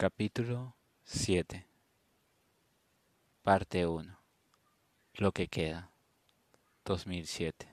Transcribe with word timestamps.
Capítulo 0.00 0.76
7 1.02 1.66
Parte 3.42 3.84
1 3.84 4.16
Lo 5.14 5.32
que 5.32 5.48
queda. 5.48 5.90
2007 6.84 7.66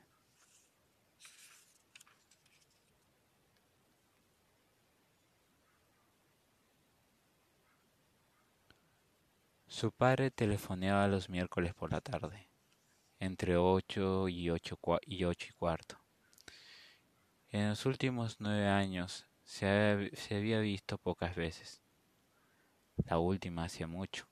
Su 9.68 9.92
padre 9.92 10.32
telefoneaba 10.32 11.08
los 11.08 11.30
miércoles 11.30 11.76
por 11.76 11.92
la 11.92 12.02
tarde, 12.02 12.50
entre 13.20 13.56
8 13.56 14.30
y 14.30 14.50
8 14.50 14.80
y, 15.06 15.24
y 15.26 15.52
cuarto. 15.60 16.02
En 17.50 17.70
los 17.70 17.86
últimos 17.86 18.38
nueve 18.40 18.68
años 18.68 19.28
se 19.44 20.18
había 20.32 20.60
visto 20.60 20.98
pocas 20.98 21.36
veces 21.36 21.85
la 23.04 23.20
última 23.20 23.66
hacía 23.66 23.88
mucho. 23.88 24.28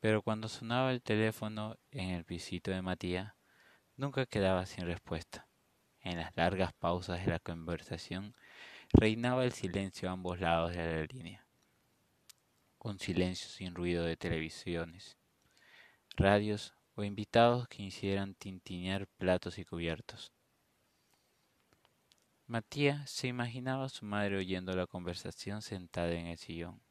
Pero 0.00 0.22
cuando 0.22 0.48
sonaba 0.48 0.92
el 0.92 1.02
teléfono 1.02 1.76
en 1.90 2.10
el 2.10 2.24
pisito 2.24 2.70
de 2.70 2.82
Matías, 2.82 3.34
nunca 3.96 4.26
quedaba 4.26 4.66
sin 4.66 4.86
respuesta. 4.86 5.46
En 6.00 6.18
las 6.18 6.36
largas 6.36 6.72
pausas 6.74 7.24
de 7.24 7.30
la 7.32 7.38
conversación 7.38 8.34
reinaba 8.92 9.44
el 9.44 9.52
silencio 9.52 10.08
a 10.08 10.12
ambos 10.12 10.40
lados 10.40 10.72
de 10.72 10.84
la 10.84 11.04
línea. 11.04 11.44
Un 12.78 12.98
silencio 13.00 13.48
sin 13.48 13.74
ruido 13.74 14.04
de 14.04 14.16
televisiones, 14.16 15.16
radios 16.16 16.74
o 16.94 17.02
invitados 17.02 17.66
que 17.66 17.82
hicieran 17.82 18.34
tintinear 18.34 19.08
platos 19.18 19.58
y 19.58 19.64
cubiertos. 19.64 20.32
Matías 22.46 23.10
se 23.10 23.26
imaginaba 23.26 23.86
a 23.86 23.88
su 23.88 24.04
madre 24.04 24.36
oyendo 24.36 24.72
la 24.76 24.86
conversación 24.86 25.62
sentada 25.62 26.12
en 26.12 26.28
el 26.28 26.38
sillón 26.38 26.85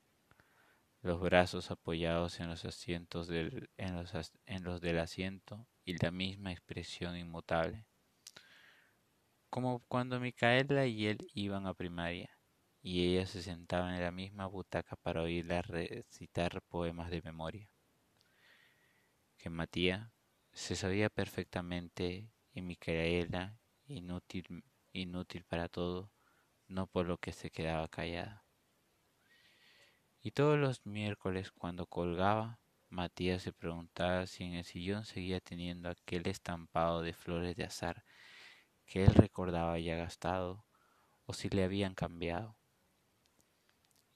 los 1.06 1.22
brazos 1.22 1.70
apoyados 1.70 2.40
en 2.40 2.50
los 2.50 2.66
asientos 2.66 3.28
del, 3.28 3.70
en, 3.78 3.96
los, 3.96 4.12
en 4.48 4.64
los 4.64 4.82
del 4.82 4.98
asiento 4.98 5.68
y 5.86 5.96
la 5.98 6.10
misma 6.10 6.52
expresión 6.52 7.16
inmutable. 7.16 7.86
Como 9.52 9.82
cuando 9.88 10.20
Micaela 10.20 10.88
y 10.88 11.06
él 11.06 11.20
iban 11.36 11.68
a 11.68 11.76
primaria 11.76 12.32
y 12.82 13.06
ella 13.06 13.28
se 13.28 13.44
sentaba 13.44 13.96
en 13.96 14.02
la 14.02 14.10
misma 14.10 14.48
butaca 14.48 14.96
para 14.96 15.22
oírla 15.22 15.62
recitar 15.62 16.64
poemas 16.64 17.12
de 17.12 17.22
memoria. 17.22 17.70
Que 19.38 19.52
Matías 19.52 20.10
se 20.54 20.76
sabía 20.76 21.12
perfectamente 21.12 22.28
y 22.52 22.62
Micaela 22.64 23.60
inútil, 23.86 24.64
inútil 24.92 25.44
para 25.44 25.70
todo, 25.70 26.12
no 26.68 26.88
por 26.88 27.06
lo 27.06 27.20
que 27.20 27.32
se 27.32 27.52
quedaba 27.52 27.88
callada. 27.90 28.45
Y 30.26 30.32
todos 30.32 30.58
los 30.58 30.84
miércoles 30.88 31.52
cuando 31.52 31.86
colgaba, 31.86 32.60
Matías 32.90 33.44
se 33.44 33.54
preguntaba 33.54 34.26
si 34.26 34.44
en 34.44 34.54
el 34.56 34.66
sillón 34.66 35.06
seguía 35.06 35.40
teniendo 35.40 35.88
aquel 35.88 36.26
estampado 36.26 37.04
de 37.04 37.14
flores 37.14 37.56
de 37.56 37.64
azar 37.64 38.04
que 38.88 39.04
él 39.04 39.14
recordaba 39.14 39.78
ya 39.78 39.96
gastado 39.96 40.66
o 41.28 41.34
si 41.34 41.50
le 41.50 41.64
habían 41.64 41.94
cambiado. 41.94 42.58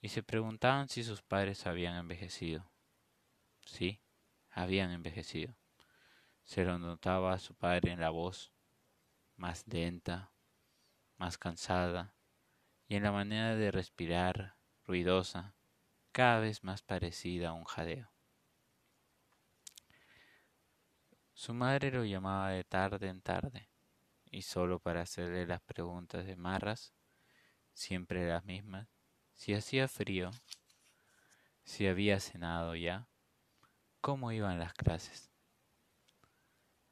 Y 0.00 0.08
se 0.08 0.24
preguntaban 0.24 0.88
si 0.88 1.04
sus 1.04 1.22
padres 1.22 1.64
habían 1.68 1.94
envejecido. 1.94 2.68
Sí, 3.64 4.00
habían 4.50 4.90
envejecido. 4.90 5.54
Se 6.42 6.64
lo 6.64 6.80
notaba 6.80 7.34
a 7.34 7.38
su 7.38 7.54
padre 7.54 7.92
en 7.92 8.00
la 8.00 8.10
voz, 8.10 8.50
más 9.36 9.64
lenta, 9.68 10.32
más 11.18 11.38
cansada, 11.38 12.16
y 12.88 12.96
en 12.96 13.04
la 13.04 13.12
manera 13.12 13.54
de 13.54 13.70
respirar, 13.70 14.56
ruidosa, 14.84 15.54
cada 16.12 16.40
vez 16.40 16.64
más 16.64 16.82
parecida 16.82 17.50
a 17.50 17.52
un 17.52 17.64
jadeo. 17.64 18.10
Su 21.34 21.54
madre 21.54 21.90
lo 21.90 22.04
llamaba 22.04 22.50
de 22.50 22.64
tarde 22.64 23.08
en 23.08 23.22
tarde, 23.22 23.68
y 24.30 24.42
solo 24.42 24.78
para 24.78 25.02
hacerle 25.02 25.46
las 25.46 25.62
preguntas 25.62 26.26
de 26.26 26.36
marras, 26.36 26.92
siempre 27.72 28.28
las 28.28 28.44
mismas, 28.44 28.88
si 29.34 29.54
hacía 29.54 29.88
frío, 29.88 30.30
si 31.64 31.86
había 31.86 32.20
cenado 32.20 32.76
ya, 32.76 33.08
cómo 34.00 34.32
iban 34.32 34.58
las 34.58 34.74
clases. 34.74 35.30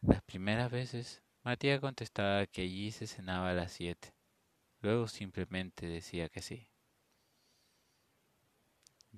Las 0.01 0.23
primeras 0.23 0.71
veces, 0.71 1.23
Matías 1.43 1.81
contestaba 1.81 2.47
que 2.47 2.63
allí 2.63 2.91
se 2.91 3.07
cenaba 3.07 3.51
a 3.51 3.55
las 3.55 3.73
siete, 3.73 4.15
luego 4.81 5.09
simplemente 5.09 5.87
decía 5.87 6.29
que 6.29 6.41
sí. 6.41 6.69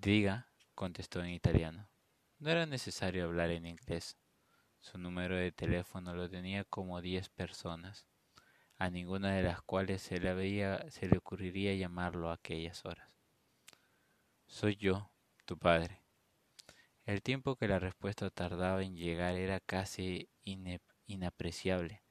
Diga, 0.03 0.49
contestó 0.75 1.23
en 1.23 1.29
italiano. 1.29 1.87
No 2.39 2.49
era 2.49 2.65
necesario 2.65 3.27
hablar 3.27 3.51
en 3.51 3.67
inglés. 3.67 4.17
Su 4.81 4.97
número 4.97 5.37
de 5.37 5.53
teléfono 5.53 6.15
lo 6.15 6.31
tenía 6.31 6.65
como 6.65 7.03
diez 7.03 7.29
personas, 7.29 8.07
a 8.79 8.89
ninguna 8.89 9.35
de 9.35 9.43
las 9.43 9.61
cuales 9.61 10.01
se 10.01 10.19
le, 10.19 11.19
ocurriría 11.19 11.75
llamarlo 11.75 12.31
a 12.31 12.35
aquellas 12.37 12.83
horas. 12.87 13.11
Soy 14.47 14.77
yo, 14.77 15.11
tu 15.45 15.59
padre. 15.59 16.01
El 17.05 17.21
tiempo 17.21 17.57
que 17.57 17.69
la 17.69 17.79
respuesta 17.79 18.31
tardaba 18.31 18.83
en 18.83 18.97
llegar 18.97 19.35
era 19.35 19.61
casi 19.61 20.31
inapreciable. 21.07 22.03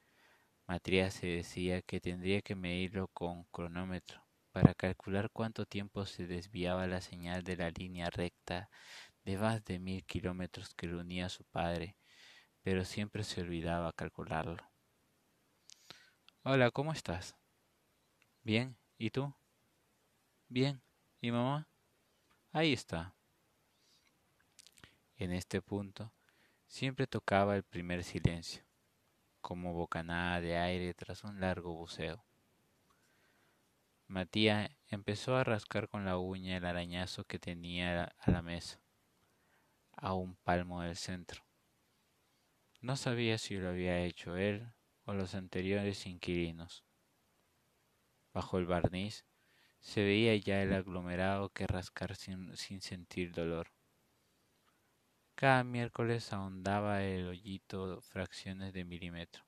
Matías 0.67 1.15
se 1.15 1.25
decía 1.25 1.81
que 1.81 1.99
tendría 1.99 2.43
que 2.43 2.53
medirlo 2.53 3.07
con 3.07 3.45
cronómetro 3.45 4.28
para 4.51 4.73
calcular 4.73 5.29
cuánto 5.31 5.65
tiempo 5.65 6.05
se 6.05 6.27
desviaba 6.27 6.87
la 6.87 7.01
señal 7.01 7.43
de 7.43 7.57
la 7.57 7.69
línea 7.69 8.09
recta 8.09 8.69
de 9.23 9.37
más 9.37 9.63
de 9.65 9.79
mil 9.79 10.03
kilómetros 10.05 10.73
que 10.73 10.87
lo 10.87 10.99
unía 10.99 11.27
a 11.27 11.29
su 11.29 11.43
padre, 11.45 11.95
pero 12.61 12.85
siempre 12.85 13.23
se 13.23 13.41
olvidaba 13.41 13.93
calcularlo. 13.93 14.63
Hola, 16.43 16.71
¿cómo 16.71 16.93
estás? 16.93 17.35
Bien, 18.43 18.77
¿y 18.97 19.11
tú? 19.11 19.33
Bien, 20.47 20.81
¿y 21.21 21.31
mamá? 21.31 21.67
Ahí 22.51 22.73
está. 22.73 23.13
En 25.17 25.31
este 25.31 25.61
punto 25.61 26.11
siempre 26.65 27.05
tocaba 27.05 27.55
el 27.55 27.63
primer 27.63 28.03
silencio, 28.03 28.63
como 29.41 29.73
bocanada 29.73 30.39
de 30.41 30.57
aire 30.57 30.93
tras 30.93 31.23
un 31.23 31.39
largo 31.39 31.73
buceo. 31.73 32.28
Matías 34.09 34.71
empezó 34.87 35.35
a 35.35 35.43
rascar 35.43 35.87
con 35.87 36.03
la 36.03 36.17
uña 36.17 36.57
el 36.57 36.65
arañazo 36.65 37.25
que 37.25 37.37
tenía 37.37 38.05
a 38.05 38.31
la 38.31 38.41
mesa, 38.41 38.81
a 39.91 40.15
un 40.15 40.35
palmo 40.35 40.81
del 40.81 40.95
centro. 40.95 41.45
No 42.81 42.95
sabía 42.95 43.37
si 43.37 43.57
lo 43.57 43.69
había 43.69 43.99
hecho 43.99 44.35
él 44.35 44.73
o 45.03 45.13
los 45.13 45.35
anteriores 45.35 46.07
inquilinos. 46.07 46.83
Bajo 48.33 48.57
el 48.57 48.65
barniz 48.65 49.25
se 49.79 50.03
veía 50.03 50.35
ya 50.37 50.63
el 50.63 50.73
aglomerado 50.73 51.49
que 51.49 51.67
rascar 51.67 52.15
sin, 52.15 52.57
sin 52.57 52.81
sentir 52.81 53.31
dolor. 53.31 53.71
Cada 55.35 55.63
miércoles 55.63 56.33
ahondaba 56.33 57.03
el 57.03 57.27
hoyito 57.27 58.01
fracciones 58.01 58.73
de 58.73 58.85
milímetro, 58.85 59.45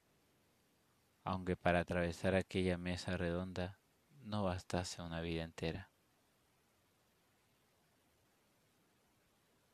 aunque 1.23 1.55
para 1.55 1.79
atravesar 1.79 2.35
aquella 2.35 2.77
mesa 2.77 3.17
redonda 3.17 3.80
no 4.23 4.43
bastase 4.43 5.01
una 5.01 5.21
vida 5.21 5.43
entera. 5.43 5.89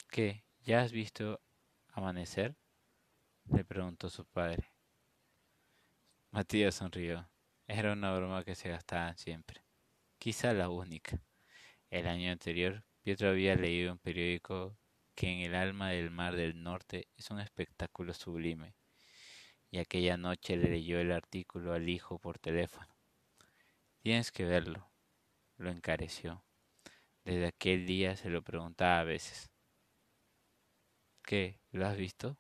¿Qué? 0.10 0.46
¿Ya 0.62 0.82
has 0.82 0.92
visto 0.92 1.42
amanecer? 1.90 2.56
le 3.46 3.64
preguntó 3.64 4.10
su 4.10 4.26
padre. 4.26 4.74
Matías 6.32 6.76
sonrió. 6.76 7.30
Era 7.68 7.94
una 7.94 8.14
broma 8.16 8.44
que 8.44 8.56
se 8.56 8.70
gastaban 8.70 9.18
siempre. 9.18 9.64
Quizá 10.18 10.54
la 10.54 10.70
única. 10.70 11.22
El 11.90 12.08
año 12.08 12.32
anterior, 12.32 12.84
Pietro 13.02 13.30
había 13.30 13.56
leído 13.56 13.94
un 13.94 14.00
periódico 14.00 14.78
que 15.16 15.30
en 15.32 15.40
el 15.40 15.56
alma 15.56 15.92
del 15.92 16.12
mar 16.12 16.36
del 16.36 16.62
norte 16.62 17.08
es 17.16 17.32
un 17.32 17.40
espectáculo 17.40 18.14
sublime, 18.14 18.76
y 19.72 19.80
aquella 19.80 20.18
noche 20.18 20.58
le 20.58 20.70
leyó 20.70 21.00
el 21.00 21.12
artículo 21.12 21.74
al 21.74 21.90
hijo 21.90 22.20
por 22.20 22.40
teléfono. 22.40 22.97
Tienes 24.08 24.32
que 24.32 24.46
verlo. 24.46 24.90
Lo 25.58 25.70
encareció. 25.70 26.42
Desde 27.26 27.48
aquel 27.48 27.86
día 27.86 28.16
se 28.16 28.30
lo 28.30 28.42
preguntaba 28.42 29.02
a 29.02 29.04
veces. 29.04 29.52
¿Qué? 31.24 31.60
¿Lo 31.72 31.86
has 31.86 31.98
visto? 31.98 32.38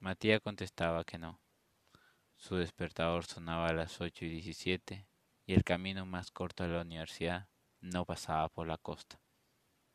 Matías 0.00 0.40
contestaba 0.40 1.04
que 1.04 1.16
no. 1.16 1.40
Su 2.36 2.56
despertador 2.56 3.24
sonaba 3.24 3.68
a 3.68 3.72
las 3.72 4.00
ocho 4.00 4.24
y 4.24 4.30
diecisiete 4.30 5.06
y 5.46 5.54
el 5.54 5.62
camino 5.62 6.06
más 6.06 6.32
corto 6.32 6.64
a 6.64 6.66
la 6.66 6.80
universidad 6.80 7.48
no 7.78 8.04
pasaba 8.04 8.48
por 8.48 8.66
la 8.66 8.76
costa. 8.76 9.20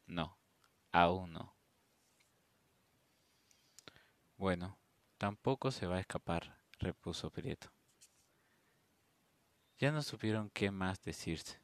No, 0.06 0.40
aún 0.94 1.34
no. 1.34 1.58
Bueno, 4.38 4.80
tampoco 5.18 5.72
se 5.72 5.88
va 5.88 5.98
a 5.98 6.00
escapar, 6.00 6.58
repuso 6.80 7.32
Prieto. 7.32 7.70
Ya 9.82 9.92
no 9.92 10.04
supieron 10.04 10.52
qué 10.52 10.70
más 10.70 11.02
decirse, 11.02 11.60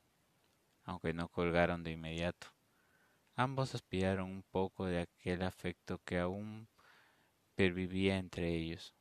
aunque 0.86 1.14
no 1.14 1.30
colgaron 1.30 1.84
de 1.84 1.92
inmediato. 1.92 2.48
Ambos 3.36 3.76
aspiraron 3.76 4.32
un 4.32 4.42
poco 4.42 4.88
de 4.88 5.02
aquel 5.02 5.44
afecto 5.44 6.02
que 6.04 6.18
aún 6.18 6.68
pervivía 7.54 8.18
entre 8.18 8.56
ellos, 8.56 8.96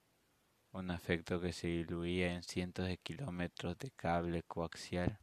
un 0.70 0.90
afecto 0.90 1.40
que 1.40 1.54
se 1.54 1.68
diluía 1.68 2.34
en 2.34 2.42
cientos 2.42 2.88
de 2.88 2.98
kilómetros 2.98 3.78
de 3.78 3.90
cable 3.90 4.42
coaxial 4.42 5.18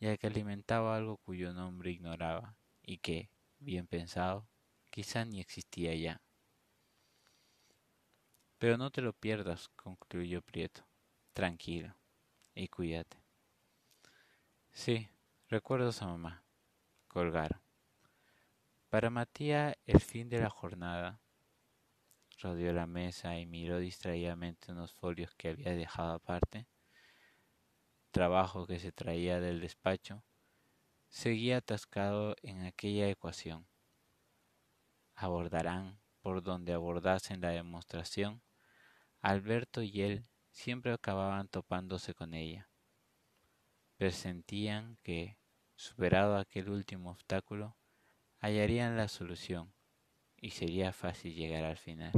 ya 0.00 0.16
que 0.16 0.28
alimentaba 0.28 0.96
algo 0.96 1.18
cuyo 1.18 1.52
nombre 1.52 1.90
ignoraba 1.90 2.56
y 2.80 2.96
que, 2.96 3.28
bien 3.58 3.86
pensado, 3.86 4.48
quizá 4.90 5.26
ni 5.26 5.40
existía 5.40 5.94
ya. 5.94 6.22
Pero 8.56 8.78
no 8.78 8.90
te 8.90 9.02
lo 9.02 9.12
pierdas, 9.12 9.68
concluyó 9.76 10.40
Prieto. 10.40 10.86
Tranquilo 11.34 11.97
y 12.58 12.68
cuídate. 12.68 13.16
Sí, 14.72 15.08
recuerdos 15.48 16.02
a 16.02 16.06
mamá. 16.06 16.44
Colgaron. 17.08 17.60
Para 18.90 19.10
Matías, 19.10 19.76
el 19.86 20.00
fin 20.00 20.28
de 20.28 20.40
la 20.40 20.50
jornada. 20.50 21.20
Rodeó 22.40 22.72
la 22.72 22.86
mesa 22.86 23.38
y 23.38 23.46
miró 23.46 23.78
distraídamente 23.78 24.72
unos 24.72 24.92
folios 24.92 25.34
que 25.34 25.48
había 25.48 25.74
dejado 25.74 26.12
aparte 26.12 26.66
trabajo 28.10 28.66
que 28.66 28.78
se 28.78 28.90
traía 28.90 29.38
del 29.40 29.60
despacho, 29.60 30.24
seguía 31.08 31.58
atascado 31.58 32.34
en 32.42 32.64
aquella 32.64 33.08
ecuación. 33.08 33.66
Abordarán 35.14 36.00
por 36.20 36.42
donde 36.42 36.72
abordasen 36.72 37.40
la 37.40 37.50
demostración, 37.50 38.42
Alberto 39.20 39.82
y 39.82 40.02
él 40.02 40.28
siempre 40.58 40.92
acababan 40.92 41.46
topándose 41.46 42.14
con 42.14 42.34
ella. 42.34 42.68
Presentían 43.96 44.98
que, 45.04 45.38
superado 45.76 46.36
aquel 46.36 46.68
último 46.68 47.12
obstáculo, 47.12 47.76
hallarían 48.40 48.96
la 48.96 49.06
solución 49.06 49.72
y 50.36 50.50
sería 50.50 50.92
fácil 50.92 51.34
llegar 51.34 51.62
al 51.62 51.76
final. 51.76 52.12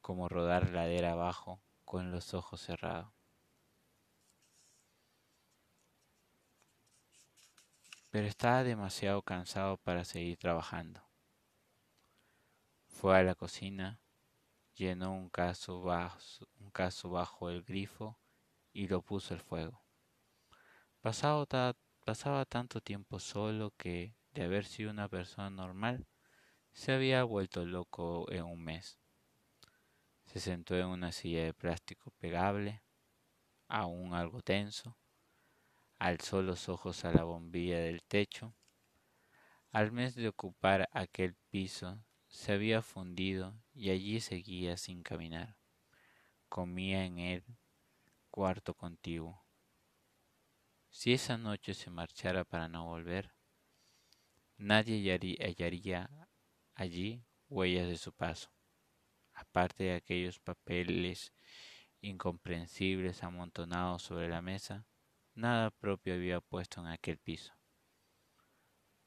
Como 0.00 0.30
rodar 0.30 0.70
ladera 0.70 1.12
abajo 1.12 1.60
con 1.84 2.10
los 2.12 2.32
ojos 2.32 2.62
cerrados. 2.62 3.12
pero 8.10 8.26
estaba 8.26 8.64
demasiado 8.64 9.20
cansado 9.20 9.76
para 9.76 10.02
seguir 10.02 10.38
trabajando. 10.38 11.02
Fue 12.86 13.18
a 13.18 13.22
la 13.22 13.34
cocina, 13.34 14.00
llenó 14.78 15.12
un 15.12 15.28
caso 15.28 15.82
bajo, 15.82 16.18
un 16.60 16.70
caso 16.70 17.10
bajo 17.10 17.50
el 17.50 17.62
grifo 17.62 18.18
y 18.72 18.86
lo 18.86 19.02
puso 19.02 19.34
al 19.34 19.40
fuego. 19.40 19.82
pasaba 21.00 22.44
tanto 22.46 22.80
tiempo 22.80 23.18
solo 23.18 23.72
que, 23.76 24.14
de 24.32 24.44
haber 24.44 24.64
sido 24.64 24.90
una 24.90 25.08
persona 25.08 25.50
normal, 25.50 26.06
se 26.72 26.92
había 26.92 27.24
vuelto 27.24 27.66
loco 27.66 28.30
en 28.30 28.44
un 28.44 28.62
mes. 28.62 28.98
Se 30.26 30.38
sentó 30.38 30.76
en 30.76 30.86
una 30.86 31.10
silla 31.10 31.44
de 31.44 31.54
plástico 31.54 32.12
pegable, 32.18 32.82
aún 33.66 34.14
algo 34.14 34.42
tenso, 34.42 34.96
alzó 35.98 36.42
los 36.42 36.68
ojos 36.68 37.04
a 37.04 37.12
la 37.12 37.24
bombilla 37.24 37.78
del 37.78 38.02
techo. 38.04 38.54
Al 39.72 39.90
mes 39.90 40.14
de 40.14 40.28
ocupar 40.28 40.88
aquel 40.92 41.34
piso, 41.50 41.98
se 42.28 42.52
había 42.52 42.82
fundido 42.82 43.54
y 43.74 43.90
allí 43.90 44.20
seguía 44.20 44.76
sin 44.76 45.02
caminar. 45.02 45.56
Comía 46.48 47.04
en 47.04 47.18
el 47.18 47.44
cuarto 48.30 48.74
contiguo. 48.74 49.44
Si 50.90 51.12
esa 51.12 51.36
noche 51.36 51.74
se 51.74 51.90
marchara 51.90 52.44
para 52.44 52.68
no 52.68 52.86
volver, 52.86 53.34
nadie 54.56 55.36
hallaría 55.40 56.28
allí 56.74 57.24
huellas 57.48 57.88
de 57.88 57.98
su 57.98 58.12
paso, 58.12 58.50
aparte 59.34 59.84
de 59.84 59.94
aquellos 59.94 60.38
papeles 60.38 61.32
incomprensibles 62.00 63.22
amontonados 63.22 64.02
sobre 64.02 64.28
la 64.28 64.40
mesa 64.40 64.86
Nada 65.38 65.70
propio 65.70 66.14
había 66.14 66.40
puesto 66.40 66.80
en 66.80 66.88
aquel 66.88 67.16
piso. 67.16 67.57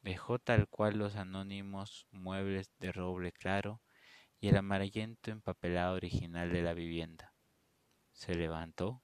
Dejó 0.02 0.40
tal 0.40 0.68
cual 0.68 0.98
los 0.98 1.16
anónimos 1.16 2.08
muebles 2.12 2.72
de 2.80 2.92
roble 2.92 3.32
claro 3.32 3.82
y 4.40 4.48
el 4.48 4.58
amarillento 4.58 5.32
empapelado 5.32 5.96
original 5.96 6.52
de 6.52 6.62
la 6.62 6.74
vivienda. 6.74 7.34
Se 8.12 8.36
levantó, 8.36 9.04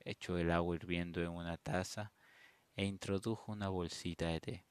echó 0.00 0.38
el 0.38 0.50
agua 0.50 0.76
hirviendo 0.76 1.22
en 1.22 1.30
una 1.30 1.56
taza 1.56 2.12
e 2.76 2.84
introdujo 2.84 3.52
una 3.52 3.68
bolsita 3.68 4.28
de 4.28 4.40
té. 4.40 4.66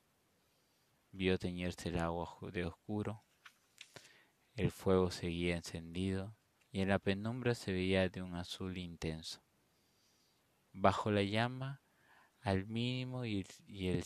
Vio 1.12 1.38
teñirse 1.38 1.90
el 1.90 2.00
agua 2.00 2.38
de 2.52 2.66
oscuro, 2.66 3.24
el 4.54 4.72
fuego 4.72 5.10
seguía 5.10 5.56
encendido 5.56 6.36
y 6.72 6.82
en 6.82 6.90
la 6.90 7.00
penumbra 7.00 7.56
se 7.56 7.72
veía 7.72 8.08
de 8.10 8.22
un 8.22 8.36
azul 8.36 8.78
intenso 8.78 9.44
bajo 10.74 11.12
la 11.12 11.24
llama 11.24 11.82
al 12.42 12.66
mínimo 12.68 13.26
y, 13.26 13.46
el 13.68 14.04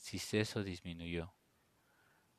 ciseso 0.00 0.64
disminuyó. 0.64 1.34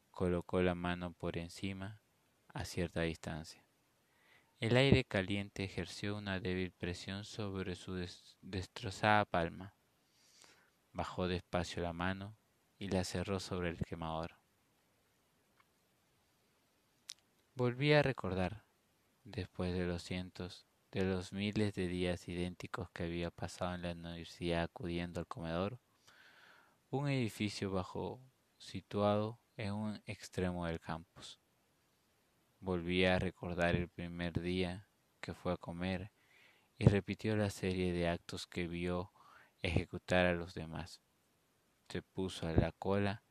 Colocó 0.09 0.61
la 0.61 0.75
mano 0.75 1.13
por 1.13 1.37
encima 1.37 2.01
a 2.47 2.65
cierta 2.65 3.01
distancia. 3.01 3.63
El 4.59 4.75
aire 4.77 5.03
caliente 5.03 5.63
ejerció 5.63 6.17
una 6.17 6.39
débil 6.39 6.71
presión 6.71 7.23
sobre 7.23 7.75
su 7.75 7.95
destrozada 8.41 9.25
palma. 9.25 9.75
Bajó 10.91 11.27
despacio 11.27 11.81
la 11.81 11.93
mano 11.93 12.37
y 12.77 12.89
la 12.89 13.03
cerró 13.03 13.39
sobre 13.39 13.69
el 13.69 13.77
quemador. 13.77 14.37
Volví 17.55 17.93
a 17.93 18.01
recordar, 18.01 18.65
después 19.23 19.73
de 19.73 19.85
los 19.85 20.03
cientos 20.03 20.67
de 20.91 21.05
los 21.05 21.31
miles 21.31 21.73
de 21.73 21.87
días 21.87 22.27
idénticos 22.27 22.89
que 22.91 23.03
había 23.03 23.31
pasado 23.31 23.75
en 23.75 23.83
la 23.83 23.91
universidad 23.91 24.63
acudiendo 24.63 25.21
al 25.21 25.27
comedor, 25.27 25.79
un 26.91 27.07
edificio 27.07 27.71
bajo 27.71 28.21
situado 28.57 29.39
en 29.55 29.73
un 29.73 30.03
extremo 30.05 30.65
del 30.65 30.81
campus. 30.81 31.39
Volví 32.59 33.05
a 33.05 33.17
recordar 33.17 33.75
el 33.75 33.87
primer 33.87 34.41
día 34.41 34.89
que 35.21 35.33
fue 35.33 35.53
a 35.53 35.57
comer 35.57 36.11
y 36.77 36.87
repitió 36.87 37.37
la 37.37 37.49
serie 37.49 37.93
de 37.93 38.09
actos 38.09 38.45
que 38.45 38.67
vio 38.67 39.13
ejecutar 39.61 40.25
a 40.25 40.33
los 40.33 40.53
demás. 40.53 41.01
Se 41.87 42.01
puso 42.01 42.47
a 42.47 42.51
la 42.51 42.73
cola 42.73 43.23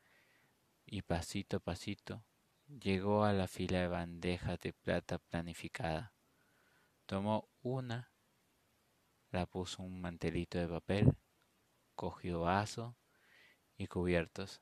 y 0.87 1.03
pasito 1.03 1.59
a 1.59 1.61
pasito 1.61 2.25
llegó 2.67 3.25
a 3.25 3.35
la 3.35 3.47
fila 3.47 3.81
de 3.81 3.89
bandejas 3.89 4.59
de 4.61 4.73
plata 4.73 5.19
planificada. 5.19 6.15
Tomó 7.05 7.51
una, 7.61 8.11
la 9.31 9.45
puso 9.45 9.83
un 9.83 10.01
mantelito 10.01 10.57
de 10.57 10.67
papel, 10.67 11.13
cogió 11.95 12.41
vaso 12.41 12.97
y 13.81 13.87
cubiertos. 13.87 14.61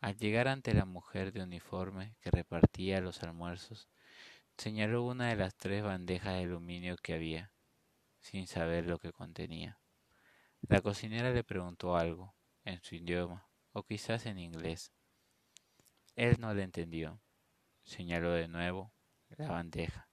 Al 0.00 0.16
llegar 0.16 0.46
ante 0.46 0.72
la 0.74 0.84
mujer 0.84 1.32
de 1.32 1.42
uniforme 1.42 2.14
que 2.20 2.30
repartía 2.30 3.00
los 3.00 3.22
almuerzos, 3.24 3.88
señaló 4.56 5.02
una 5.04 5.28
de 5.28 5.36
las 5.36 5.56
tres 5.56 5.82
bandejas 5.82 6.34
de 6.34 6.44
aluminio 6.44 6.96
que 6.96 7.14
había, 7.14 7.52
sin 8.20 8.46
saber 8.46 8.86
lo 8.86 8.98
que 8.98 9.12
contenía. 9.12 9.80
La 10.62 10.80
cocinera 10.80 11.32
le 11.32 11.42
preguntó 11.42 11.96
algo, 11.96 12.34
en 12.64 12.80
su 12.82 12.94
idioma, 12.94 13.48
o 13.72 13.82
quizás 13.82 14.26
en 14.26 14.38
inglés. 14.38 14.92
Él 16.14 16.36
no 16.38 16.54
le 16.54 16.62
entendió. 16.62 17.20
Señaló 17.82 18.32
de 18.32 18.46
nuevo 18.46 18.92
la 19.30 19.48
bandeja. 19.48 20.08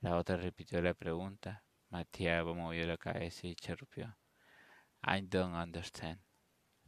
La 0.00 0.16
otra 0.16 0.36
repitió 0.36 0.82
la 0.82 0.92
pregunta. 0.92 1.64
Matías 1.88 2.44
movió 2.44 2.86
la 2.86 2.98
cabeza 2.98 3.46
y 3.46 3.54
chirrió. 3.54 4.18
I 5.02 5.22
don't 5.22 5.54
understand. 5.54 6.20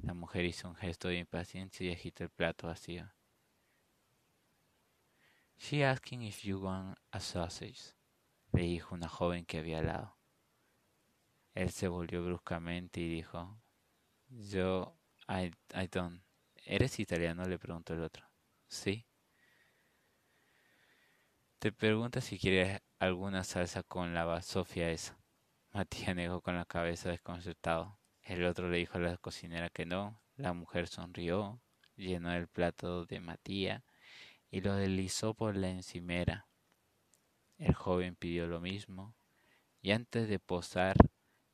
La 0.02 0.14
mujer 0.14 0.44
hizo 0.44 0.68
un 0.68 0.74
gesto 0.74 1.08
de 1.08 1.18
impaciencia 1.18 1.86
y 1.86 1.92
agitó 1.92 2.24
el 2.24 2.30
plato 2.30 2.66
vacío. 2.66 3.08
She 5.56 5.84
asking 5.84 6.22
if 6.22 6.42
you 6.42 6.58
want 6.58 6.98
a 7.12 7.20
sausage, 7.20 7.94
le 8.52 8.62
dijo 8.62 8.96
una 8.96 9.08
joven 9.08 9.44
que 9.44 9.58
había 9.58 9.78
al 9.78 9.86
lado. 9.86 10.16
Él 11.54 11.70
se 11.70 11.86
volvió 11.86 12.24
bruscamente 12.24 13.00
y 13.00 13.08
dijo, 13.08 13.62
yo, 14.28 14.98
I, 15.28 15.52
I 15.72 15.86
don't. 15.86 16.20
¿Eres 16.64 16.98
italiano? 16.98 17.44
le 17.44 17.58
preguntó 17.58 17.94
el 17.94 18.02
otro. 18.02 18.26
Sí. 18.66 19.06
Te 21.60 21.70
pregunta 21.70 22.20
si 22.20 22.40
quieres 22.40 22.80
alguna 22.98 23.44
salsa 23.44 23.84
con 23.84 24.14
la 24.14 24.24
basofia 24.24 24.90
esa. 24.90 25.16
Matías 25.72 26.16
negó 26.16 26.40
con 26.40 26.56
la 26.56 26.64
cabeza 26.64 27.10
desconcertado. 27.10 28.01
El 28.32 28.46
otro 28.46 28.70
le 28.70 28.78
dijo 28.78 28.96
a 28.96 29.00
la 29.02 29.18
cocinera 29.18 29.68
que 29.68 29.84
no. 29.84 30.18
La 30.36 30.54
mujer 30.54 30.88
sonrió, 30.88 31.60
llenó 31.96 32.32
el 32.32 32.48
plato 32.48 33.04
de 33.04 33.20
Matías 33.20 33.84
y 34.50 34.62
lo 34.62 34.74
deslizó 34.74 35.34
por 35.34 35.54
la 35.54 35.68
encimera. 35.68 36.48
El 37.58 37.74
joven 37.74 38.16
pidió 38.16 38.46
lo 38.46 38.58
mismo 38.58 39.14
y 39.82 39.90
antes 39.90 40.30
de 40.30 40.38
posar 40.38 40.96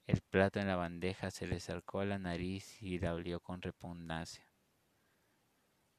el 0.07 0.21
plato 0.21 0.61
en 0.61 0.69
la 0.69 0.77
bandeja 0.77 1.33
se 1.33 1.49
le 1.49 1.57
acercó 1.57 1.99
a 1.99 2.05
la 2.05 2.21
nariz 2.21 2.81
y 2.81 3.01
la 3.01 3.13
olió 3.13 3.41
con 3.41 3.61
repugnancia. 3.61 4.47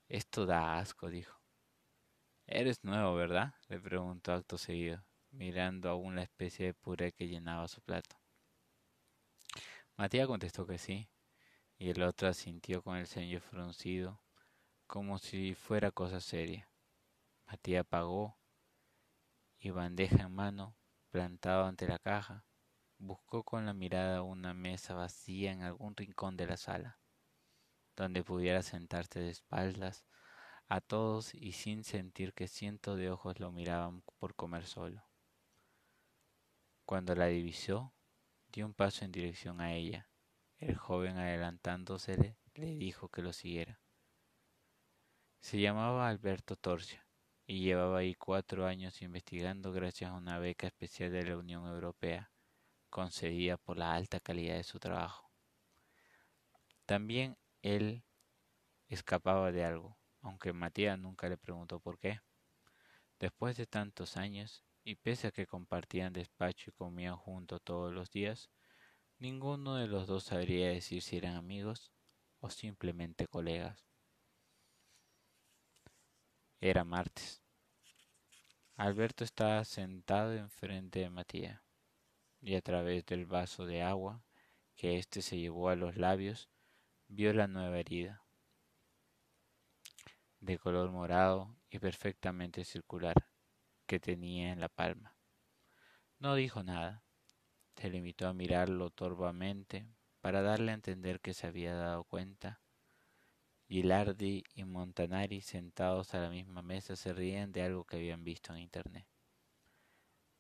Esto 0.08 0.46
da 0.46 0.80
asco, 0.80 1.10
dijo. 1.10 1.42
Eres 2.48 2.86
nuevo, 2.86 3.16
¿verdad? 3.16 3.54
le 3.68 3.82
preguntó 3.82 4.32
acto 4.32 4.58
seguido, 4.58 5.04
mirando 5.32 5.90
aún 5.90 6.16
la 6.16 6.24
especie 6.24 6.68
de 6.68 6.74
puré 6.74 7.12
que 7.12 7.28
llenaba 7.28 7.68
su 7.68 7.82
plato. 7.82 8.19
Matías 10.00 10.28
contestó 10.28 10.66
que 10.66 10.78
sí, 10.78 11.10
y 11.78 11.90
el 11.90 12.04
otro 12.04 12.30
asintió 12.30 12.82
con 12.82 12.96
el 12.96 13.06
ceño 13.06 13.42
fruncido, 13.42 14.22
como 14.88 15.18
si 15.18 15.56
fuera 15.56 15.92
cosa 15.92 16.22
seria. 16.22 16.70
Matías 17.46 17.86
pagó 17.86 18.38
y 19.60 19.72
bandeja 19.72 20.24
en 20.24 20.32
mano, 20.32 20.78
plantado 21.10 21.66
ante 21.66 21.86
la 21.86 22.00
caja, 22.00 22.46
buscó 22.98 23.44
con 23.44 23.66
la 23.66 23.74
mirada 23.74 24.22
una 24.22 24.54
mesa 24.54 24.94
vacía 24.94 25.52
en 25.52 25.64
algún 25.64 25.98
rincón 25.98 26.38
de 26.38 26.48
la 26.48 26.56
sala, 26.56 26.98
donde 27.98 28.24
pudiera 28.24 28.62
sentarse 28.62 29.20
de 29.20 29.32
espaldas 29.32 30.06
a 30.70 30.80
todos 30.80 31.34
y 31.36 31.52
sin 31.52 31.84
sentir 31.84 32.34
que 32.34 32.48
cientos 32.48 32.98
de 32.98 33.12
ojos 33.12 33.42
lo 33.42 33.52
miraban 33.52 34.02
por 34.18 34.34
comer 34.34 34.66
solo. 34.66 35.04
Cuando 36.86 37.16
la 37.16 37.26
divisó, 37.26 37.94
dio 38.52 38.66
un 38.66 38.74
paso 38.74 39.06
en 39.06 39.12
dirección 39.12 39.62
a 39.62 39.74
ella. 39.74 40.10
El 40.58 40.76
joven 40.76 41.18
adelantándosele 41.18 42.38
le 42.56 42.76
dijo 42.76 43.10
que 43.10 43.22
lo 43.22 43.34
siguiera. 43.34 43.80
Se 45.40 45.60
llamaba 45.60 46.10
Alberto 46.10 46.56
Torcia 46.58 47.08
y 47.46 47.62
llevaba 47.62 48.00
ahí 48.00 48.16
cuatro 48.16 48.66
años 48.66 49.02
investigando 49.02 49.72
gracias 49.72 50.12
a 50.12 50.16
una 50.16 50.38
beca 50.38 50.68
especial 50.68 51.12
de 51.12 51.24
la 51.24 51.38
Unión 51.38 51.66
Europea, 51.66 52.32
concedida 52.90 53.58
por 53.58 53.78
la 53.78 53.94
alta 53.94 54.20
calidad 54.20 54.56
de 54.56 54.64
su 54.64 54.80
trabajo. 54.80 55.32
También 56.86 57.38
él 57.62 58.04
escapaba 58.88 59.52
de 59.52 59.64
algo, 59.64 59.98
aunque 60.22 60.54
Matías 60.54 61.00
nunca 61.00 61.30
le 61.30 61.38
preguntó 61.38 61.80
por 61.80 61.98
qué. 61.98 62.20
Después 63.20 63.58
de 63.58 63.66
tantos 63.66 64.18
años, 64.18 64.64
y 64.84 64.96
pese 64.96 65.28
a 65.28 65.32
que 65.32 65.48
compartían 65.48 66.14
despacho 66.14 66.70
y 66.70 66.74
comían 66.74 67.16
juntos 67.16 67.62
todos 67.64 67.94
los 67.94 68.10
días, 68.12 68.50
ninguno 69.18 69.76
de 69.76 69.88
los 69.88 70.08
dos 70.08 70.24
sabría 70.24 70.70
decir 70.70 71.02
si 71.02 71.18
eran 71.18 71.36
amigos 71.36 71.92
o 72.40 72.50
simplemente 72.50 73.28
colegas. 73.28 73.86
Era 76.62 76.84
martes. 76.84 77.42
Alberto 78.76 79.24
estaba 79.24 79.64
sentado 79.66 80.34
enfrente 80.34 81.00
de 81.00 81.10
Matías, 81.10 81.62
y 82.42 82.56
a 82.56 82.62
través 82.62 83.06
del 83.06 83.26
vaso 83.26 83.66
de 83.66 83.82
agua 83.82 84.24
que 84.76 84.98
éste 84.98 85.22
se 85.22 85.38
llevó 85.38 85.70
a 85.70 85.76
los 85.76 85.98
labios, 85.98 86.50
vio 87.10 87.34
la 87.34 87.48
nueva 87.48 87.80
herida, 87.80 88.24
de 90.40 90.58
color 90.58 90.92
morado 90.92 91.58
y 91.70 91.80
perfectamente 91.80 92.64
circular, 92.64 93.16
que 93.90 94.00
tenía 94.00 94.52
en 94.52 94.60
la 94.60 94.70
palma. 94.70 95.16
No 96.20 96.36
dijo 96.36 96.62
nada, 96.62 97.04
se 97.76 97.90
limitó 97.90 98.28
a 98.28 98.34
mirarlo 98.34 98.92
torvamente 98.92 99.88
para 100.22 100.44
darle 100.44 100.70
a 100.70 100.76
entender 100.76 101.20
que 101.20 101.34
se 101.34 101.48
había 101.48 101.74
dado 101.74 102.04
cuenta 102.04 102.62
Gilardi 103.68 104.44
y 104.54 104.64
Montanari, 104.64 105.42
sentados 105.42 106.14
a 106.14 106.20
la 106.20 106.30
misma 106.30 106.62
mesa, 106.62 106.96
se 106.96 107.14
rían 107.14 107.52
de 107.52 107.64
algo 107.64 107.84
que 107.84 107.98
habían 107.98 108.24
visto 108.24 108.54
en 108.54 108.60
internet. 108.60 109.08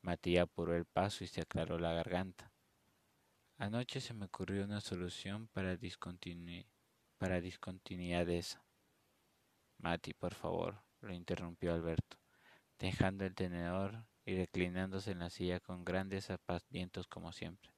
Matías 0.03 0.44
apuró 0.44 0.75
el 0.75 0.86
paso 0.86 1.24
y 1.24 1.27
se 1.27 1.41
aclaró 1.41 1.79
la 1.79 1.94
garganta. 1.94 2.51
Anoche 3.58 4.00
se 4.00 4.13
me 4.13 4.25
ocurrió 4.25 4.63
una 4.63 4.79
solución 4.79 5.48
para, 5.48 5.75
para 7.18 7.41
discontinuidad 7.41 8.29
esa. 8.29 8.63
Mati, 9.79 10.13
por 10.13 10.36
favor, 10.36 10.84
lo 11.01 11.13
interrumpió 11.13 11.74
Alberto, 11.74 12.18
dejando 12.79 13.25
el 13.25 13.36
tenedor 13.36 14.05
y 14.25 14.36
reclinándose 14.36 15.12
en 15.12 15.19
la 15.19 15.29
silla 15.29 15.59
con 15.59 15.83
grandes 15.86 16.29
apasmientos 16.29 17.07
como 17.07 17.31
siempre. 17.33 17.71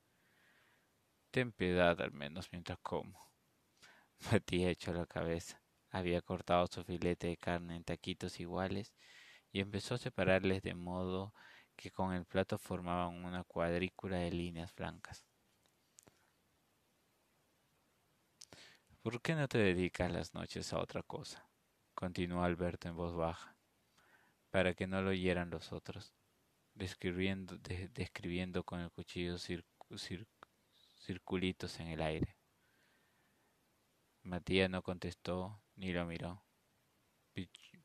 Ten 1.31 1.51
piedad 1.51 1.99
al 2.01 2.11
menos 2.11 2.49
mientras 2.51 2.77
como. 2.79 3.31
Matías 4.31 4.71
echó 4.71 4.93
la 4.93 5.05
cabeza. 5.05 5.61
Había 5.89 6.21
cortado 6.21 6.67
su 6.67 6.83
filete 6.83 7.27
de 7.27 7.37
carne 7.37 7.75
en 7.75 7.83
taquitos 7.83 8.39
iguales 8.39 8.93
y 9.51 9.59
empezó 9.59 9.95
a 9.95 9.97
separarles 9.97 10.61
de 10.61 10.75
modo 10.75 11.33
que 11.75 11.91
con 11.91 12.13
el 12.13 12.25
plato 12.25 12.57
formaban 12.57 13.25
una 13.25 13.43
cuadrícula 13.43 14.17
de 14.17 14.31
líneas 14.31 14.73
blancas. 14.75 15.25
¿Por 19.01 19.19
qué 19.21 19.33
no 19.33 19.47
te 19.47 19.57
dedicas 19.57 20.11
las 20.11 20.33
noches 20.33 20.71
a 20.73 20.79
otra 20.79 21.01
cosa? 21.01 21.47
continuó 21.95 22.43
Alberto 22.43 22.87
en 22.87 22.95
voz 22.95 23.15
baja, 23.15 23.55
para 24.51 24.73
que 24.73 24.85
no 24.85 25.01
lo 25.01 25.09
oyeran 25.09 25.49
los 25.49 25.71
otros, 25.71 26.13
describiendo, 26.73 27.57
describiendo 27.57 28.63
con 28.63 28.81
el 28.81 28.91
cuchillo 28.91 29.37
circulitos 30.99 31.79
en 31.79 31.87
el 31.87 32.01
aire. 32.01 32.37
Matías 34.23 34.69
no 34.69 34.83
contestó 34.83 35.63
ni 35.75 35.91
lo 35.93 36.05
miró. 36.05 36.45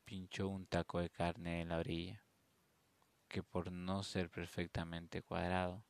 Pinchó 0.04 0.48
un 0.48 0.66
taco 0.66 1.00
de 1.00 1.08
carne 1.08 1.62
en 1.62 1.70
la 1.70 1.78
orilla, 1.78 2.22
que 3.28 3.42
por 3.42 3.72
no 3.72 4.02
ser 4.02 4.28
perfectamente 4.28 5.22
cuadrado, 5.22 5.84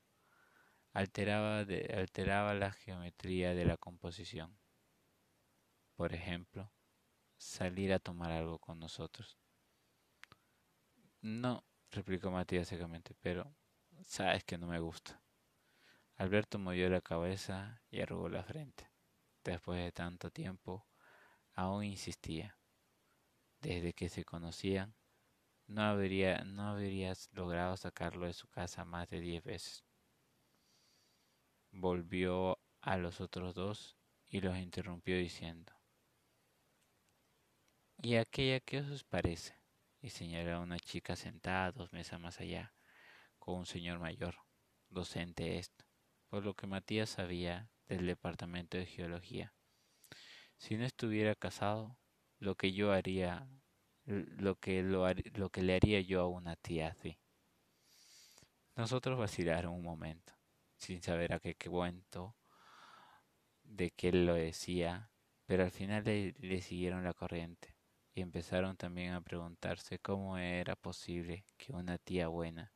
alteraba, 0.93 1.61
alteraba 1.61 2.55
la 2.55 2.71
geometría 2.71 3.55
de 3.55 3.65
la 3.65 3.77
composición. 3.77 4.57
Por 5.97 6.15
ejemplo, 6.15 6.71
salir 7.37 7.93
a 7.93 7.99
tomar 7.99 8.31
algo 8.31 8.59
con 8.59 8.79
nosotros. 8.79 9.39
No, 11.27 11.65
replicó 11.91 12.31
Matías 12.31 12.69
secamente, 12.69 13.17
pero 13.21 13.53
sabes 14.05 14.45
que 14.45 14.59
no 14.59 14.69
me 14.69 14.79
gusta. 14.79 15.21
Alberto 16.15 16.57
movió 16.61 16.89
la 16.89 17.01
cabeza 17.01 17.83
y 17.91 18.01
arrugó 18.01 18.29
la 18.29 18.45
frente 18.45 18.89
después 19.43 19.83
de 19.83 19.91
tanto 19.91 20.31
tiempo, 20.31 20.87
aún 21.53 21.83
insistía. 21.83 22.57
Desde 23.61 23.93
que 23.93 24.09
se 24.09 24.25
conocían, 24.25 24.95
no 25.67 25.83
habría, 25.83 26.45
no 26.45 26.69
habrías 26.69 27.29
logrado 27.33 27.77
sacarlo 27.77 28.27
de 28.27 28.33
su 28.33 28.47
casa 28.47 28.85
más 28.85 29.09
de 29.11 29.19
diez 29.19 29.43
veces. 29.43 29.85
Volvió 31.73 32.61
a 32.81 32.99
los 32.99 33.21
otros 33.21 33.53
dos 33.53 33.97
y 34.29 34.43
los 34.43 34.57
interrumpió 34.59 35.17
diciendo, 35.17 35.73
¿Y 38.01 38.15
aquella 38.15 38.61
qué 38.61 38.79
os 38.79 39.03
parece? 39.03 39.66
Y 40.07 40.11
señaló 40.11 40.55
a 40.55 40.61
una 40.61 40.79
chica 40.79 41.17
sentada 41.17 41.73
dos 41.73 41.93
mesas 41.93 42.21
más 42.21 42.39
allá, 42.39 42.73
con 43.41 43.57
un 43.57 43.67
señor 43.67 43.99
mayor, 43.99 44.37
docente 44.89 45.59
esto, 45.59 45.85
por 46.29 46.45
lo 46.45 46.55
que 46.55 46.69
Matías 46.69 47.11
sabía 47.11 47.69
del 47.89 48.07
Departamento 48.07 48.79
de 48.79 48.87
Geología. 48.87 49.53
Si 50.59 50.77
no 50.77 50.85
estuviera 50.85 51.35
casado, 51.35 51.99
lo 52.39 52.55
que 52.55 52.73
yo 52.73 52.93
haría, 52.93 53.49
lo 54.05 54.55
que, 54.61 54.85
lo, 54.85 55.09
lo 55.35 55.51
que 55.51 55.63
le 55.63 55.75
haría 55.75 56.01
yo 56.03 56.21
a 56.21 56.29
una 56.29 56.55
tía 56.55 56.87
así. 56.87 57.19
Nosotros 58.77 59.19
vacilaron 59.19 59.75
un 59.75 59.83
momento, 59.83 60.35
sin 60.77 61.03
saber 61.03 61.33
a 61.33 61.41
qué, 61.41 61.57
cuento 61.57 62.37
de 63.65 63.91
qué 63.91 64.13
lo 64.13 64.35
decía, 64.35 65.11
pero 65.47 65.65
al 65.65 65.73
final 65.73 66.05
le 66.05 66.63
siguieron 66.63 67.03
la 67.03 67.13
corriente 67.13 67.76
y 68.17 68.23
empezaron 68.23 68.79
también 68.79 69.13
a 69.13 69.21
preguntarse 69.21 69.99
cómo 69.99 70.39
era 70.39 70.75
posible 70.75 71.45
que 71.59 71.75
una 71.75 71.99
tía 71.99 72.29
buena 72.29 72.73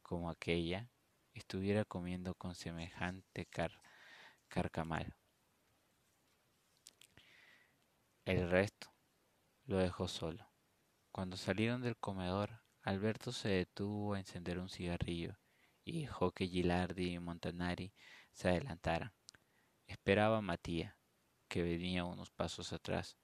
como 0.00 0.30
aquella 0.30 0.88
estuviera 1.34 1.84
comiendo 1.84 2.36
con 2.36 2.54
semejante 2.54 3.46
car 3.46 3.82
carcamal. 4.46 5.16
El 8.24 8.48
resto 8.48 8.94
lo 9.64 9.78
dejó 9.78 10.06
solo. 10.06 10.48
Cuando 11.10 11.36
salieron 11.36 11.82
del 11.82 11.96
comedor, 11.96 12.62
Alberto 12.82 13.32
se 13.32 13.48
detuvo 13.48 14.14
a 14.14 14.20
encender 14.20 14.60
un 14.60 14.68
cigarrillo 14.68 15.36
y 15.84 16.02
dejó 16.02 16.30
que 16.30 16.46
Gilardi 16.46 17.14
y 17.14 17.18
Montanari 17.18 17.92
se 18.30 18.50
adelantaran. 18.50 19.12
Esperaba 19.88 20.38
a 20.38 20.42
Matías, 20.42 20.94
que 21.48 21.64
venía 21.64 22.04
unos 22.04 22.30
pasos 22.30 22.72
atrás, 22.72 23.18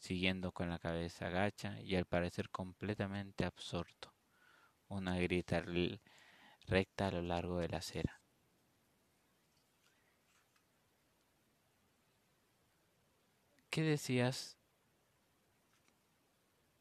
siguiendo 0.00 0.50
con 0.52 0.70
la 0.70 0.78
cabeza 0.78 1.26
agacha 1.26 1.78
y 1.82 1.94
al 1.94 2.06
parecer 2.06 2.50
completamente 2.50 3.44
absorto, 3.44 4.14
una 4.88 5.18
grita 5.18 5.62
recta 6.66 7.08
a 7.08 7.10
lo 7.12 7.22
largo 7.22 7.58
de 7.58 7.68
la 7.68 7.78
acera. 7.78 8.20
¿Qué 13.68 13.82
decías 13.82 14.58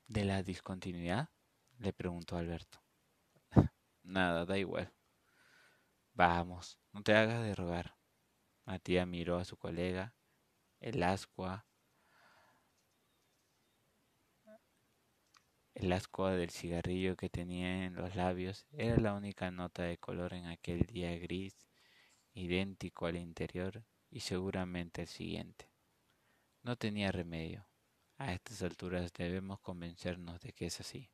de 0.07 0.23
la 0.25 0.41
discontinuidad? 0.41 1.29
le 1.77 1.93
preguntó 1.93 2.37
Alberto. 2.37 2.81
Nada, 4.03 4.45
da 4.45 4.57
igual. 4.57 4.91
Vamos, 6.13 6.79
no 6.91 7.03
te 7.03 7.13
hagas 7.15 7.43
de 7.43 7.53
rogar. 7.53 7.95
Matías 8.65 9.07
miró 9.07 9.37
a 9.37 9.45
su 9.45 9.55
colega, 9.55 10.15
el 10.79 11.01
ascua, 11.03 11.68
El 15.79 15.93
asco 15.93 16.27
del 16.27 16.49
cigarrillo 16.49 17.15
que 17.15 17.29
tenía 17.29 17.85
en 17.85 17.95
los 17.95 18.13
labios 18.13 18.65
era 18.73 18.97
la 18.97 19.13
única 19.13 19.49
nota 19.49 19.83
de 19.83 19.97
color 19.97 20.33
en 20.33 20.45
aquel 20.47 20.81
día 20.81 21.17
gris, 21.17 21.55
idéntico 22.33 23.05
al 23.05 23.15
interior 23.15 23.85
y 24.11 24.19
seguramente 24.19 25.03
el 25.03 25.07
siguiente. 25.07 25.71
No 26.63 26.75
tenía 26.75 27.13
remedio. 27.13 27.65
A 28.17 28.33
estas 28.33 28.61
alturas 28.61 29.13
debemos 29.13 29.61
convencernos 29.61 30.41
de 30.41 30.51
que 30.51 30.65
es 30.65 30.81
así. 30.81 31.09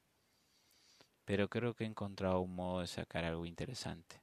Pero 1.26 1.48
creo 1.48 1.76
que 1.76 1.84
he 1.84 1.88
encontrado 1.88 2.40
un 2.40 2.56
modo 2.56 2.82
de 2.82 2.88
sacar 2.88 3.24
algo 3.24 3.46
interesante. 3.46 4.20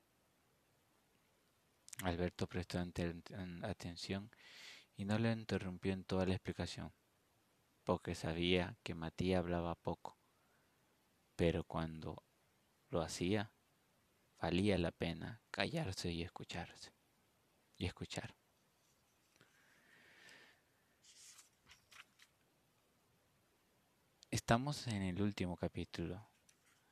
Alberto 2.03 2.49
prestó 2.49 2.81
atención 3.63 4.29
y 4.97 5.05
no 5.05 5.21
le 5.21 5.31
interrumpió 5.31 5.93
en 5.93 6.03
toda 6.03 6.27
la 6.27 6.35
explicación, 6.35 6.93
porque 7.85 8.17
sabía 8.17 8.77
que 8.83 8.97
Matías 8.97 9.39
hablaba 9.39 9.77
poco, 9.77 10.19
pero 11.43 11.65
cuando 11.65 12.23
lo 12.91 13.03
hacía, 13.03 13.51
valía 14.41 14.79
la 14.79 14.93
pena 14.93 15.43
callarse 15.51 16.13
y 16.13 16.23
escucharse, 16.23 16.93
y 17.77 17.87
escuchar. 17.87 18.37
Estamos 24.31 24.87
en 24.87 25.03
el 25.03 25.21
último 25.21 25.57
capítulo, 25.57 26.25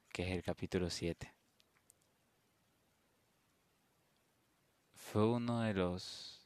que 0.08 0.24
es 0.24 0.30
el 0.30 0.42
capítulo 0.42 0.90
7. 0.90 1.32
Fue 4.94 5.28
uno 5.28 5.60
de 5.60 5.74
los 5.74 6.44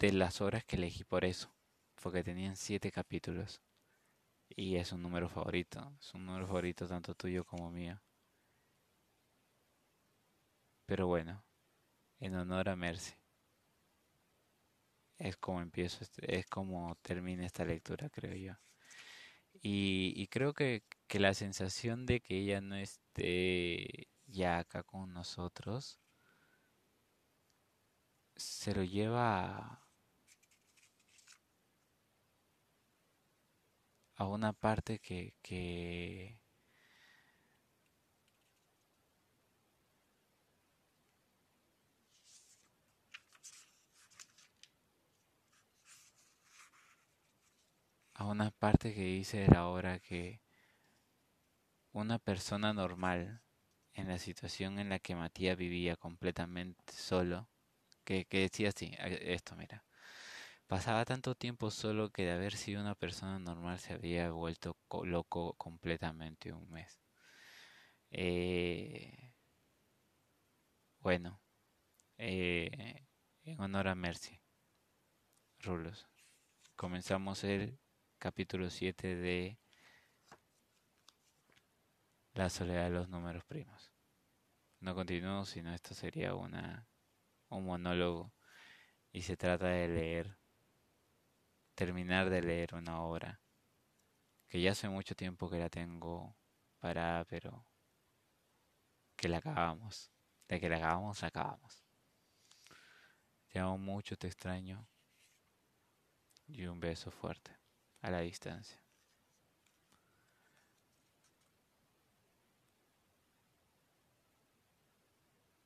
de 0.00 0.10
las 0.14 0.40
horas 0.40 0.64
que 0.64 0.74
elegí 0.74 1.04
por 1.04 1.24
eso, 1.24 1.54
porque 2.02 2.24
tenían 2.24 2.56
siete 2.56 2.90
capítulos 2.90 3.60
y 4.50 4.76
es 4.76 4.92
un 4.92 5.02
número 5.02 5.28
favorito, 5.28 5.96
es 6.00 6.14
un 6.14 6.26
número 6.26 6.46
favorito 6.46 6.86
tanto 6.86 7.14
tuyo 7.14 7.44
como 7.44 7.70
mío. 7.70 8.00
Pero 10.86 11.06
bueno, 11.06 11.44
en 12.20 12.34
honor 12.34 12.68
a 12.68 12.76
Mercy 12.76 13.14
es 15.20 15.36
como 15.36 15.60
empiezo, 15.60 15.98
este, 16.02 16.38
es 16.38 16.46
como 16.46 16.96
termina 17.02 17.46
esta 17.46 17.64
lectura, 17.64 18.08
creo 18.10 18.34
yo. 18.34 18.54
Y, 19.62 20.26
creo 20.28 20.54
que, 20.54 20.84
que, 21.06 21.20
la 21.20 21.34
sensación 21.34 22.06
de 22.06 22.20
que 22.20 22.38
ella 22.38 22.60
no 22.60 22.76
esté 22.76 24.08
ya 24.26 24.58
acá 24.58 24.82
con 24.82 25.12
nosotros 25.12 25.98
se 28.36 28.74
lo 28.74 28.82
lleva 28.84 29.44
a, 29.46 29.89
a 34.20 34.26
una 34.26 34.52
parte 34.52 34.98
que, 35.00 35.34
que 35.42 36.38
a 48.14 48.24
una 48.26 48.52
parte 48.52 48.94
que 48.94 49.02
dice 49.02 49.46
la 49.48 49.66
obra 49.66 49.98
que 49.98 50.40
una 51.92 52.18
persona 52.18 52.72
normal 52.72 53.42
en 53.94 54.08
la 54.08 54.18
situación 54.18 54.80
en 54.80 54.88
la 54.88 54.98
que 54.98 55.14
Matías 55.14 55.56
vivía 55.56 55.94
completamente 55.94 56.92
solo, 56.92 57.48
que, 58.04 58.24
que 58.26 58.40
decía 58.40 58.70
así, 58.70 58.92
esto 58.98 59.56
mira, 59.56 59.84
pasaba 60.70 61.04
tanto 61.04 61.34
tiempo 61.34 61.68
solo 61.72 62.10
que 62.12 62.22
de 62.24 62.30
haber 62.30 62.54
sido 62.54 62.80
una 62.80 62.94
persona 62.94 63.40
normal 63.40 63.80
se 63.80 63.92
había 63.92 64.30
vuelto 64.30 64.76
loco 65.02 65.54
completamente 65.54 66.52
un 66.52 66.70
mes. 66.70 67.00
Eh, 68.12 69.32
bueno, 71.00 71.40
eh, 72.18 73.04
en 73.42 73.60
honor 73.60 73.88
a 73.88 73.96
Mercy, 73.96 74.40
Rulos, 75.58 76.06
comenzamos 76.76 77.42
el 77.42 77.80
capítulo 78.18 78.70
7 78.70 79.16
de 79.16 79.58
La 82.34 82.48
soledad 82.48 82.84
de 82.84 82.90
los 82.90 83.08
números 83.08 83.44
primos. 83.44 83.92
No 84.78 84.94
continúo, 84.94 85.44
sino 85.46 85.74
esto 85.74 85.94
sería 85.94 86.36
una, 86.36 86.86
un 87.48 87.64
monólogo 87.64 88.32
y 89.10 89.22
se 89.22 89.36
trata 89.36 89.66
de 89.66 89.88
leer, 89.88 90.39
terminar 91.80 92.28
de 92.28 92.42
leer 92.42 92.74
una 92.74 93.00
obra 93.00 93.40
que 94.48 94.60
ya 94.60 94.72
hace 94.72 94.86
mucho 94.90 95.14
tiempo 95.14 95.48
que 95.48 95.58
la 95.58 95.70
tengo 95.70 96.36
parada, 96.78 97.24
pero 97.24 97.64
que 99.16 99.28
la 99.30 99.38
acabamos. 99.38 100.10
De 100.46 100.60
que 100.60 100.68
la 100.68 100.76
acabamos, 100.76 101.22
acabamos. 101.22 101.82
Te 103.48 103.60
amo 103.60 103.78
mucho, 103.78 104.14
te 104.18 104.26
extraño 104.26 104.86
y 106.48 106.66
un 106.66 106.80
beso 106.80 107.10
fuerte 107.10 107.56
a 108.02 108.10
la 108.10 108.20
distancia. 108.20 108.78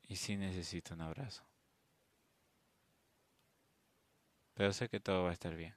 Y 0.07 0.15
sí 0.15 0.37
necesito 0.37 0.93
un 0.93 1.01
abrazo. 1.01 1.43
Pero 4.53 4.71
sé 4.71 4.87
que 4.87 5.01
todo 5.01 5.23
va 5.23 5.31
a 5.31 5.33
estar 5.33 5.53
bien. 5.53 5.75